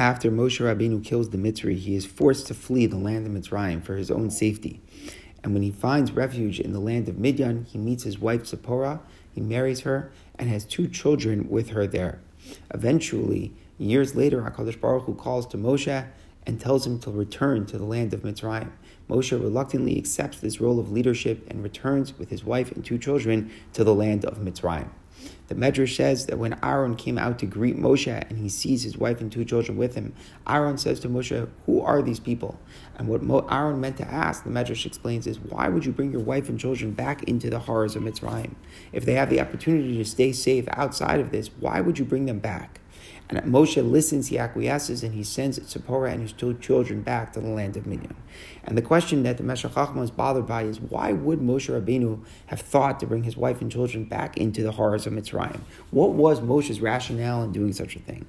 [0.00, 3.84] after Moshe Rabbeinu kills the Mitzri, he is forced to flee the land of Mitzrayim
[3.84, 4.80] for his own safety.
[5.44, 9.02] And when he finds refuge in the land of Midian, he meets his wife Zipporah,
[9.30, 12.18] he marries her, and has two children with her there.
[12.72, 16.06] Eventually, years later, HaKadosh Baruch Hu calls to Moshe
[16.46, 18.70] and tells him to return to the land of Mitzrayim.
[19.06, 23.50] Moshe reluctantly accepts this role of leadership and returns with his wife and two children
[23.74, 24.88] to the land of Mitzrayim.
[25.48, 28.96] The Medrash says that when Aaron came out to greet Moshe and he sees his
[28.96, 30.14] wife and two children with him,
[30.48, 32.60] Aaron says to Moshe, Who are these people?
[32.96, 36.12] And what Mo- Aaron meant to ask, the Medrash explains, is why would you bring
[36.12, 38.54] your wife and children back into the horrors of Mitzrayim?
[38.92, 42.26] If they have the opportunity to stay safe outside of this, why would you bring
[42.26, 42.80] them back?
[43.30, 47.40] And Moshe listens, he acquiesces, and he sends Zipporah and his two children back to
[47.40, 48.16] the land of Midian.
[48.64, 52.24] And the question that the Meshech Chochmah is bothered by is why would Moshe Rabbeinu
[52.46, 55.60] have thought to bring his wife and children back into the horrors of Mitzrayim?
[55.92, 58.26] What was Moshe's rationale in doing such a thing?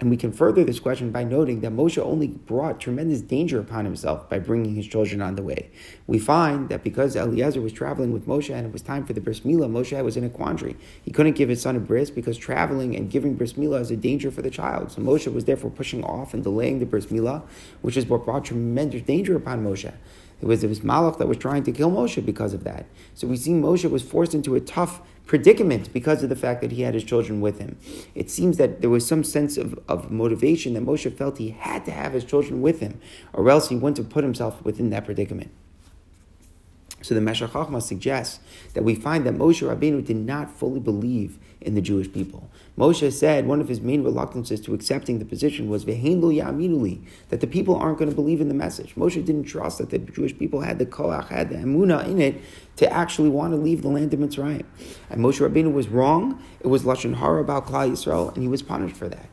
[0.00, 3.84] And we can further this question by noting that Moshe only brought tremendous danger upon
[3.84, 5.70] himself by bringing his children on the way.
[6.06, 9.20] We find that because Eliezer was traveling with Moshe and it was time for the
[9.20, 10.76] bris milah, Moshe was in a quandary.
[11.02, 13.96] He couldn't give his son a bris because traveling and giving bris milah is a
[13.96, 14.90] danger for the child.
[14.90, 17.42] So Moshe was therefore pushing off and delaying the bris milah,
[17.82, 19.92] which is what brought tremendous danger upon Moshe.
[20.40, 22.86] It was, it was Malach that was trying to kill Moshe because of that.
[23.14, 26.72] So we see Moshe was forced into a tough predicament because of the fact that
[26.72, 27.78] he had his children with him.
[28.14, 31.84] It seems that there was some sense of, of motivation that Moshe felt he had
[31.84, 33.00] to have his children with him,
[33.32, 35.52] or else he wouldn't have put himself within that predicament.
[37.02, 38.40] So the Meshech Chochmah suggests
[38.74, 42.50] that we find that Moshe Rabbeinu did not fully believe in the Jewish people.
[42.78, 47.76] Moshe said one of his main reluctances to accepting the position was that the people
[47.76, 48.94] aren't going to believe in the message.
[48.94, 52.40] Moshe didn't trust that the Jewish people had the koach, had the emuna in it
[52.76, 54.64] to actually want to leave the land of Mitzrayim.
[55.10, 56.42] And Moshe Rabbeinu was wrong.
[56.60, 59.26] It was lashon hara about Klal Yisrael, and he was punished for that.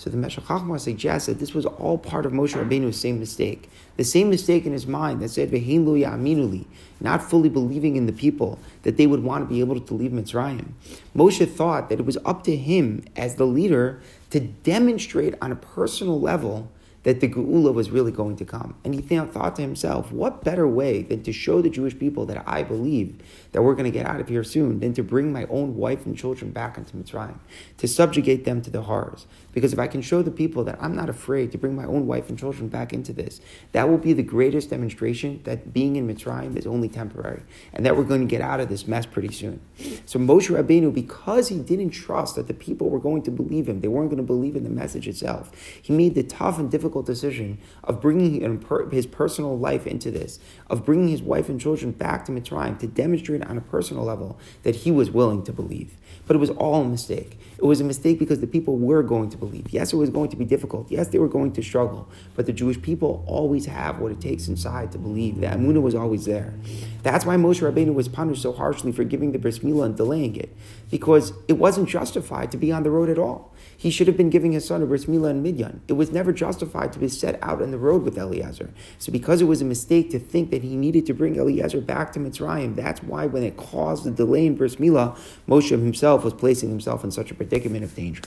[0.00, 3.68] So the Meshech Chochmah suggests that this was all part of Moshe Rabbeinu's same mistake.
[3.98, 6.64] The same mistake in his mind that said, ya'aminuli,
[7.02, 10.10] not fully believing in the people that they would want to be able to leave
[10.10, 10.68] Mitzrayim.
[11.14, 15.56] Moshe thought that it was up to him as the leader to demonstrate on a
[15.56, 16.72] personal level
[17.02, 18.74] that the Geula was really going to come.
[18.84, 22.42] And he thought to himself, what better way than to show the Jewish people that
[22.46, 23.16] I believe
[23.52, 26.04] that we're going to get out of here soon than to bring my own wife
[26.04, 27.38] and children back into Mitzrayim,
[27.78, 29.26] to subjugate them to the horrors.
[29.52, 32.06] Because if I can show the people that I'm not afraid to bring my own
[32.06, 33.40] wife and children back into this,
[33.72, 37.96] that will be the greatest demonstration that being in Mitzrayim is only temporary and that
[37.96, 39.60] we're going to get out of this mess pretty soon.
[40.04, 43.80] So Moshe Rabbeinu, because he didn't trust that the people were going to believe him,
[43.80, 45.50] they weren't going to believe in the message itself,
[45.82, 50.40] he made the tough and difficult difficult decision of bringing his personal life into this,
[50.68, 54.36] of bringing his wife and children back to Mitzrayim to demonstrate on a personal level
[54.64, 55.92] that he was willing to believe.
[56.26, 57.38] But it was all a mistake.
[57.58, 59.68] It was a mistake because the people were going to believe.
[59.70, 60.90] Yes, it was going to be difficult.
[60.90, 62.08] Yes, they were going to struggle.
[62.34, 65.40] But the Jewish people always have what it takes inside to believe.
[65.40, 66.54] The Amunah was always there.
[67.02, 70.36] That's why Moshe Rabbeinu was punished so harshly for giving the bris milah and delaying
[70.36, 70.54] it,
[70.90, 73.54] because it wasn't justified to be on the road at all.
[73.76, 75.80] He should have been giving his son a bris milah and Midian.
[75.88, 78.70] It was never justified to be set out on the road with Eliezer.
[78.98, 82.12] So because it was a mistake to think that he needed to bring Eliezer back
[82.12, 85.16] to Mitzrayim, that's why when it caused the delay in bris milah,
[85.48, 88.22] Moshe himself was placing himself in such a predicament of danger.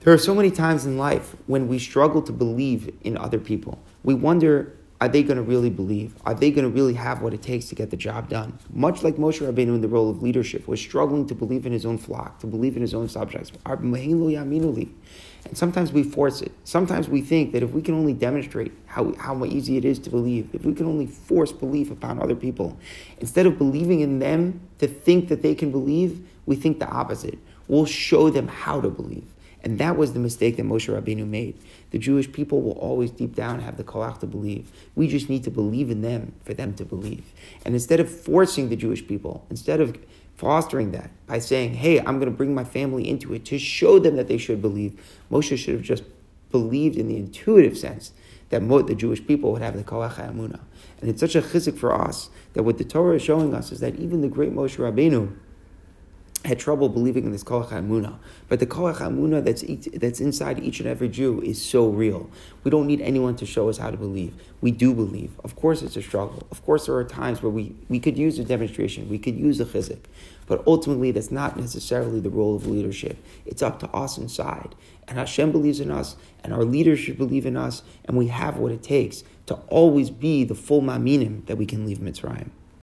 [0.00, 3.78] There are so many times in life when we struggle to believe in other people.
[4.02, 6.14] We wonder are they going to really believe?
[6.26, 8.58] Are they going to really have what it takes to get the job done?
[8.70, 11.86] Much like Moshe Rabbeinu in the role of leadership was struggling to believe in his
[11.86, 13.50] own flock, to believe in his own subjects.
[13.64, 16.52] And sometimes we force it.
[16.64, 20.10] Sometimes we think that if we can only demonstrate how, how easy it is to
[20.10, 22.76] believe, if we can only force belief upon other people,
[23.20, 27.38] instead of believing in them to think that they can believe, we think the opposite.
[27.68, 29.24] We'll show them how to believe.
[29.62, 31.58] And that was the mistake that Moshe Rabbeinu made.
[31.90, 34.70] The Jewish people will always deep down have the koach to believe.
[34.94, 37.24] We just need to believe in them for them to believe.
[37.64, 39.98] And instead of forcing the Jewish people, instead of
[40.36, 43.98] fostering that by saying, hey, I'm going to bring my family into it to show
[43.98, 44.98] them that they should believe,
[45.30, 46.04] Moshe should have just
[46.50, 48.12] believed in the intuitive sense
[48.48, 50.60] that the Jewish people would have the koach ha'amunah.
[51.00, 53.80] And it's such a chizik for us that what the Torah is showing us is
[53.80, 55.36] that even the great Moshe Rabbeinu,
[56.44, 58.16] had trouble believing in this koach hamuna,
[58.48, 59.62] but the koach hamuna that's
[59.98, 62.30] that's inside each and every Jew is so real.
[62.64, 64.34] We don't need anyone to show us how to believe.
[64.60, 65.32] We do believe.
[65.44, 66.46] Of course, it's a struggle.
[66.50, 69.08] Of course, there are times where we, we could use a demonstration.
[69.08, 70.04] We could use a chizik,
[70.46, 73.18] but ultimately, that's not necessarily the role of leadership.
[73.44, 74.74] It's up to us inside,
[75.08, 78.56] and Hashem believes in us, and our leaders should believe in us, and we have
[78.56, 82.50] what it takes to always be the full maminim that we can leave Mitzrayim.